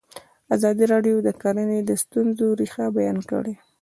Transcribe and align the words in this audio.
ازادي 0.55 0.85
راډیو 0.93 1.17
د 1.21 1.29
کرهنه 1.41 1.77
د 1.85 1.91
ستونزو 2.03 2.45
رېښه 2.59 2.85
بیان 2.97 3.17
کړې. 3.29 3.53